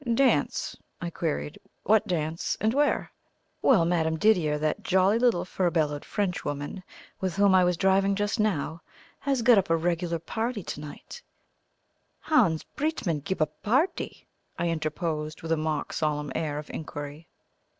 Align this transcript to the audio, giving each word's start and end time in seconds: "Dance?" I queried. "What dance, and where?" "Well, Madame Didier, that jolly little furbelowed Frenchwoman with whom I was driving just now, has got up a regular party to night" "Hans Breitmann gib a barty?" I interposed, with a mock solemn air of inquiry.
"Dance?" 0.15 0.75
I 0.99 1.11
queried. 1.11 1.59
"What 1.83 2.07
dance, 2.07 2.57
and 2.59 2.73
where?" 2.73 3.11
"Well, 3.61 3.85
Madame 3.85 4.17
Didier, 4.17 4.57
that 4.57 4.81
jolly 4.81 5.19
little 5.19 5.45
furbelowed 5.45 6.03
Frenchwoman 6.05 6.81
with 7.19 7.35
whom 7.35 7.53
I 7.53 7.63
was 7.63 7.77
driving 7.77 8.15
just 8.15 8.39
now, 8.39 8.81
has 9.19 9.43
got 9.43 9.59
up 9.59 9.69
a 9.69 9.77
regular 9.77 10.17
party 10.17 10.63
to 10.63 10.79
night" 10.81 11.21
"Hans 12.31 12.63
Breitmann 12.75 13.19
gib 13.23 13.43
a 13.43 13.49
barty?" 13.61 14.25
I 14.57 14.69
interposed, 14.69 15.43
with 15.43 15.51
a 15.51 15.57
mock 15.57 15.93
solemn 15.93 16.31
air 16.33 16.57
of 16.57 16.71
inquiry. 16.71 17.27